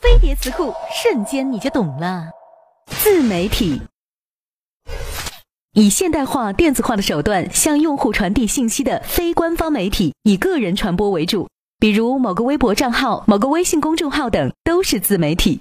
[0.00, 2.30] 飞碟词库瞬间你就懂了。
[2.86, 3.80] 自媒体。
[5.74, 11.48] 以现代化电子化的手段向用户传递信息的非官方媒体以个人传播为主。
[11.78, 15.60] 比如某个微博账号某个微信公众号等都是自媒体。